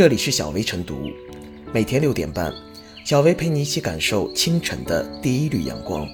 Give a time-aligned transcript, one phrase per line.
[0.00, 1.10] 这里是小薇晨读，
[1.74, 2.50] 每天六点半，
[3.04, 6.08] 小薇陪你一起感受清晨的第一缕阳光。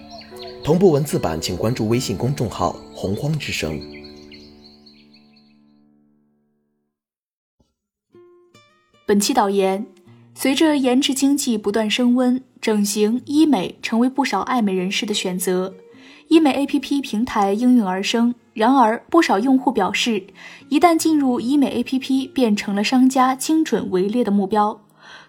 [0.64, 3.80] 同步文字版，请关注微信公众号“洪荒之声”。
[9.06, 9.86] 本期导言：
[10.34, 15.72] 随着颜值经济不断升温，整形医美成为不少爱美人士的选择。
[16.28, 20.24] 医美 APP 平台应运而生，然而不少用户表示，
[20.68, 24.80] 一旦进入医美 APP，便成了商家精准围猎的目标，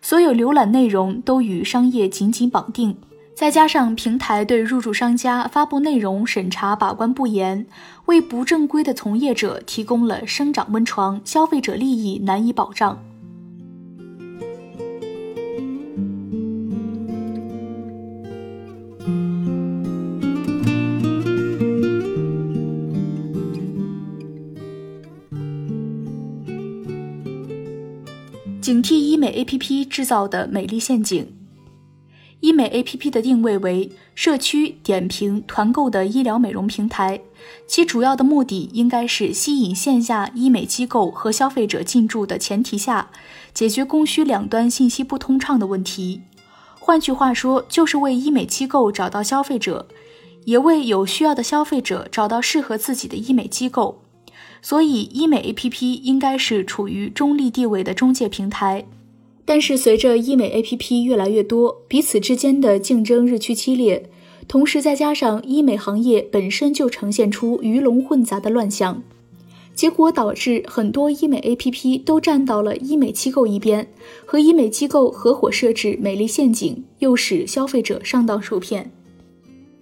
[0.02, 2.98] 所有浏览内容都与商业紧紧绑定。
[3.36, 7.68] 再加上平台对入驻商家发布内容审查把关不严，
[8.08, 12.98] 为不正规的从业者提供了生长温床，消费者利益难以保障。
[28.68, 31.34] 警惕医美 APP 制造的美丽陷阱。
[32.42, 37.22] 医美 APP 的定位为社区点评团购的医疗美容平台，
[37.66, 43.10] 其主要的目的应该是吸引线下医美机构和消费者进驻的前提下，
[43.54, 46.24] 解决供需两端信息不通畅的问题。
[46.78, 49.88] 换句话说，就是为医美机构找到消费者，
[50.44, 54.02] 也为有需要的消费者找到适合自己的医美机构。
[54.62, 58.86] 所以，医美 APP 应该是处于中立地位的中介平台。
[59.46, 64.10] 但是，随着医美 APP 越来越多，彼此之间的竞争日趋激烈，
[64.48, 69.04] 同时再加上医美行业本身就呈现出鱼龙混杂的乱象，
[69.74, 73.88] 结果导致很多医美 APP 都站到了医美机构一边，
[74.26, 78.92] 和医美机构合伙设置美丽陷阱，诱使消费者上当受骗。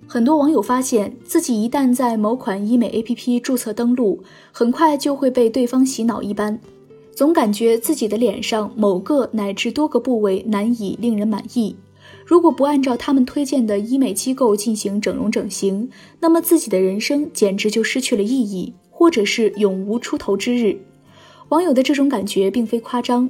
[0.08, 6.60] 很多网友发现自己一旦在某款医美 APP 注册登录，很快就会被对方洗脑一般，
[7.14, 11.76] 总感觉自己的脸上某个乃至多个部位难以令人满意。
[12.24, 15.90] 如果不按照他们推荐的医美机构进行整容整形，
[16.20, 20.78] 那么自己的人生简直就失去了意义，或者是永无出头之日。
[21.50, 23.30] 网友的这种感觉并非夸张，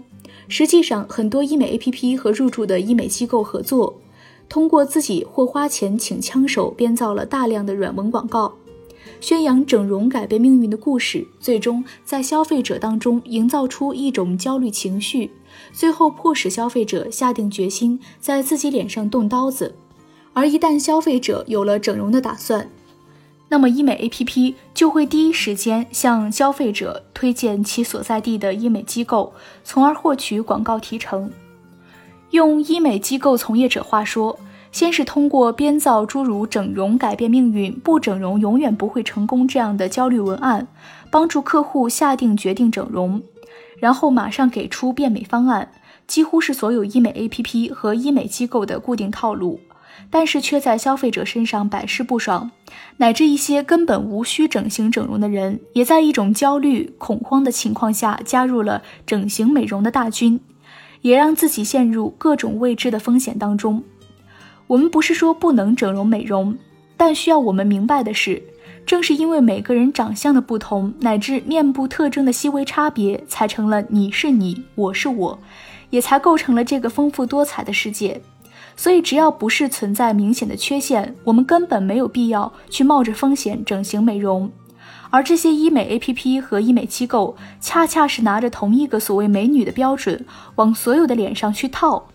[0.49, 4.01] 实际上很多医美 APP 和入驻的医美机构合作。
[4.47, 8.53] 通过自己或花钱请枪手编造了大量的软文广告，
[9.19, 15.31] 宣扬整容改变命运的故事，最终在消费者当中营造出一种焦虑情绪，
[15.73, 19.75] 最后迫使消费者下定决心在自己脸上动刀子。
[20.33, 22.69] 而一旦消费者有了整容的打算，
[23.47, 29.33] 那么医美 APP 就会第一时间向消费者推荐其所在地的医美机构，
[29.63, 31.31] 从而获取广告提成。
[32.31, 34.37] 用医美机构从业者话说，
[34.71, 40.67] 先是通过编造诸如“整容改变命运，不整容永远不会成功”这样的焦虑文案，
[41.09, 43.21] 帮助客户下定决定整容，
[43.79, 45.71] 然后马上给出变美方案，
[46.07, 49.61] 几乎是所有医美 APP 和医美机构的固定套路。
[50.11, 52.51] 但是却在消费者身上百试不爽，
[52.97, 60.39] 乃至一些根本无需整形整容的人，也在一种焦虑恐慌的情况下加入了整形美容的大军。
[61.01, 63.83] 也让自己陷入各种未知的风险当中。
[64.67, 66.57] 我们不是说不能整容美容，
[66.97, 68.41] 但需要我们明白的是，
[68.85, 75.39] 正是因为每个人长相的不同，乃至面部特征的细微差别，才成了你是你，我是我，
[75.89, 78.19] 也才构成了这个丰富多彩的世界。
[78.75, 84.51] 所以，只要不是存在明显的缺陷，我们根本没有必要去冒着风险整形美容。
[85.09, 92.09] 而这些医美 APP 和医美机构，恰恰是拿着同一个所谓美女的标准，往所有的脸上去套，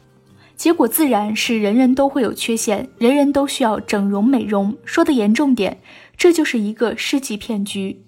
[0.56, 4.76] 结果自然是人人都会有缺陷，人人都需要整容美容。
[4.84, 5.78] 说的严重点，
[6.16, 8.02] 这就是一个世纪骗局。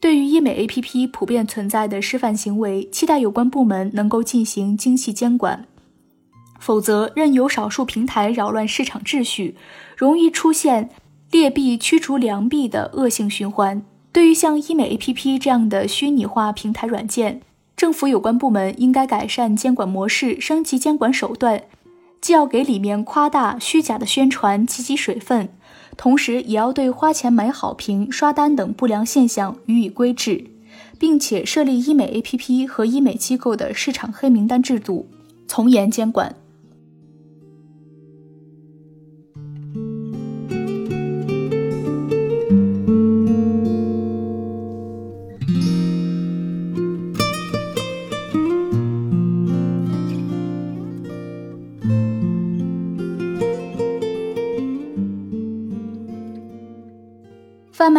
[0.00, 5.66] 对于医美 APP 普遍存在的示范行为，期待有关部门能够进行精细监管，
[6.58, 9.56] 否则任由少数平台扰乱市场秩序，
[9.96, 10.90] 容易出现。
[11.30, 13.82] 劣币驱逐良币的恶性循环。
[14.12, 17.42] 对于像医美 APP 这样的虚拟化平台软件，
[17.76, 21.62] 政府有关部门应该改善监管模式，升级监管手段，
[22.20, 25.50] 既要给里面夸大虚假的宣传积积水分，
[25.96, 30.46] 同时也要对花钱买好评、刷单等不良现象予以规制，
[30.98, 35.06] 并且设立医美 APP 和医美机构的市场黑名单制度，
[35.46, 36.34] 从严监管。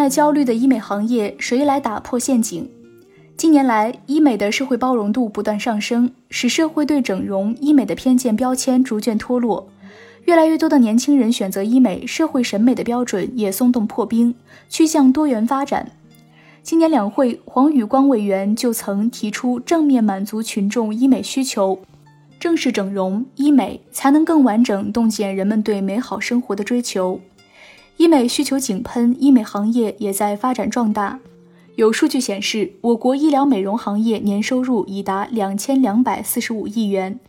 [0.10, 2.70] 焦虑的医美行业，谁来打破陷阱？
[3.36, 9.70] 近年来，医美的社会包容度不断上升，使社会对整容医美的偏见标签逐渐脱落。
[10.26, 14.34] 越来越多的年轻人选择医美，社会审美的标准也松动破冰，
[14.68, 15.92] 趋向多元发展。
[16.64, 21.80] 今年两会，黄宇光委员就曾提出正面满足群众医美需求，
[22.40, 27.22] 正视整容医美，才能更完整洞见人们对美好生活的追求。
[27.98, 31.20] 医美需求井喷，医美行业也在发展壮大。
[31.76, 37.20] 有数据显示，我国医疗美容行业年收入已达两千两百四十五亿元。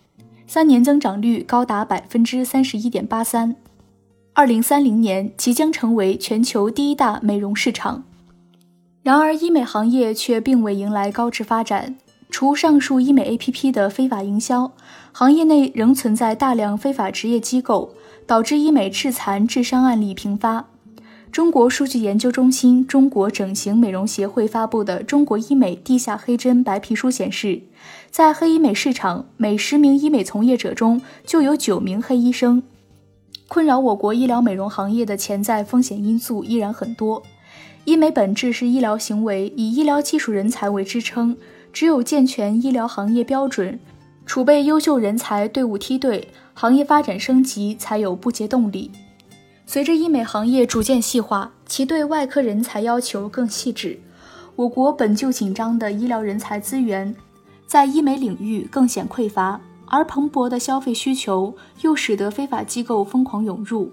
[0.46, 3.56] 三年增长率高达百分之三十一点八三，
[4.34, 8.04] 二零三零年即将成为全球第一大美容市场。
[9.02, 11.96] 然而，医美行业却并未迎来高质发展。
[12.30, 14.72] 除上述医美 APP 的非法营销，
[15.12, 17.94] 行业内仍存在大量非法执业机构，
[18.26, 20.66] 导致医美致残致伤案例频发。
[21.30, 27.62] 中国数据研究中心、中国整形美容协会发布的《中国医美地下黑针白皮书》显示，
[28.10, 32.62] 在黑医美市场，每十名医美从业者中就有九名黑医生。
[33.46, 37.22] 困扰我国医疗美容行业的潜在风险因素依然很多。
[37.84, 41.36] 医美本质是医疗行为，以医疗技术人才为支撑，
[41.78, 43.78] 只有健全医疗行业标准，
[44.26, 48.90] 储备优秀人才队伍梯队，行业发展升级才有不竭动力。
[49.64, 53.96] 随着医美行业逐渐细化，其对外科人才要求更细致。
[54.56, 57.14] 我国本就紧张的医疗人才资源，
[57.64, 63.92] 在医美领域更显匮乏，而蓬勃的消费需求又使得非法机构疯狂涌入。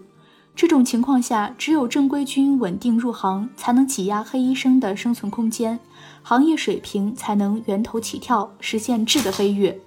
[0.55, 5.77] 这种情况下，只有正规军稳定入行，才能挤压黑医生的生存空间，
[6.23, 9.77] 行业水平才能源头起跳，实现质的飞跃。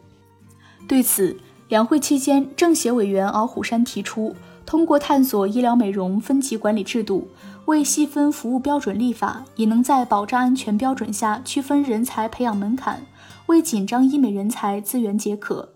[0.87, 1.39] 对此，
[1.69, 4.37] 两会期间，政协委员敖虎山提出。
[4.67, 7.27] 通过探索医疗美容分级管理制度，
[7.65, 13.07] 为细分服务标准立法，也能在保障安全标准下区分人才培养门槛，
[13.47, 15.71] 为紧张医美人才资源解渴，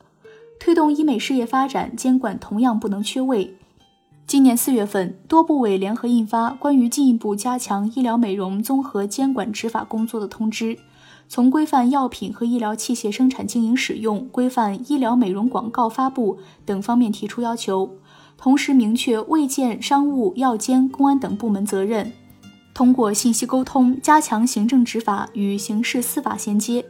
[0.61, 1.97] 推动医美事业发展。
[1.97, 3.57] 监管同样不能缺位。
[4.33, 10.79] 今年四月份，多部委联合印发关于进一步加强医疗美容综合监管执法工作的通知，
[11.29, 17.99] 从规范药品和医疗器械生产经营使用、规范医疗美容广告发布等方面提出要求。
[18.39, 22.11] 同时明确卫健、商务、药监、公安等部门责任，
[22.73, 26.83] 通过信息沟通加强行政执法与刑事司法衔接。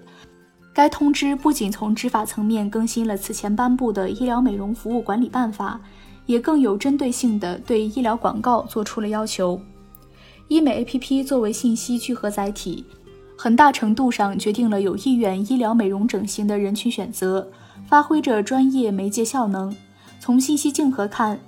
[0.73, 5.81] 该通知不仅从执法层面更新了此前颁布的医疗美容服务管理办法，
[6.27, 9.61] 也更有针对性地对医疗广告做出了要求。
[10.49, 12.85] 医美 APP 作为信息聚合载体，
[13.37, 17.49] 很大程度上决定了有意愿医疗美容整形的人群选择，
[17.87, 19.75] 发挥着专业媒介效能。
[20.21, 21.41] 从信息竞合看，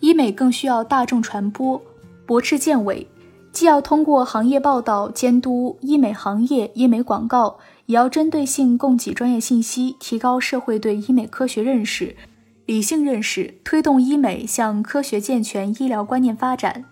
[0.00, 1.80] 医美更需要大众传播，
[2.26, 3.06] 驳斥见尾，
[3.52, 12.16] 既要通过行业报道监督医美行业、医美广告，也要针对性供给专业信息，提高社会对医美科学认识、
[12.66, 16.84] 理性认识，推动医美向科学健全医疗观念发展。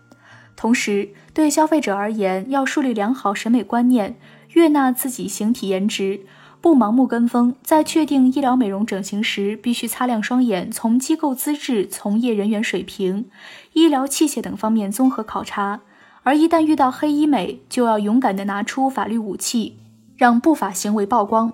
[0.55, 4.17] 同时，对消费者而言，要树立良好审美观念，
[4.53, 6.21] 悦纳自己形体颜值。
[6.61, 13.27] 不盲目跟风，在确定医疗美容整形时，必须擦亮双眼，从机构资质、从业人员水平、
[13.73, 15.81] 医疗器械等方面综合考察。
[16.23, 19.77] 而一旦遇到黑医美，就要勇敢地拿出法律武器，
[20.17, 21.53] 让不法行为曝光。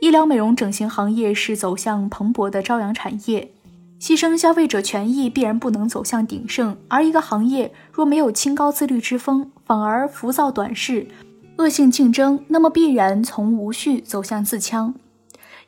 [0.00, 3.50] 医疗美容整形行业是走向蓬勃的朝阳产业，
[4.00, 6.76] 牺牲消费者权益必然不能走向鼎盛。
[6.86, 11.08] 而一个行业若没有清高自律之风，反而浮躁短视。
[11.56, 14.94] 恶性竞争，那么必然从无序走向自戕。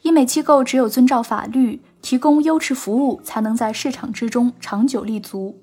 [0.02, 5.60] 医美机构只有遵照法律，提供优质服务，才能在市场之中长久立足。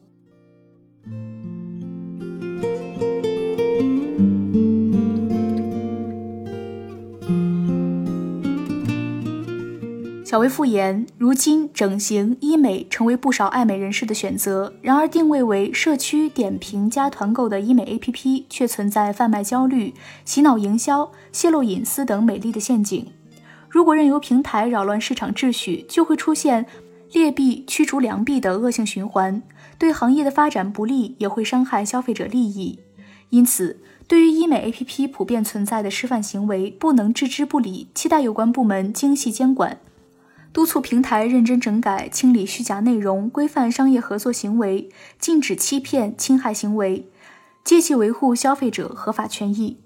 [10.27, 14.73] 小薇复言，如今整形医美成为不少爱美人士的选择。
[14.81, 19.93] 然而，定位为社区点评加团购的医美 APP 却存在贩卖焦虑、
[20.25, 23.07] 洗脑营销、泄露隐私等美丽的陷阱。
[23.69, 26.65] 如果任由平台扰乱市场秩序，就会出现
[27.13, 29.41] 劣币驱逐良币的恶性循环，
[29.77, 32.79] 对行业的发展不利，也会伤害消费者利益。
[33.29, 33.79] 因此，
[34.09, 39.77] 对于医美 APP 普遍存在的示范行为，不能置之不理，期待有关部门精细监管。
[40.57, 47.07] 督促平台认真整改、清理虚假内容，规范商业合作行为，禁止欺骗、侵害行为，
[47.63, 49.77] 积极维护消费者合法权益。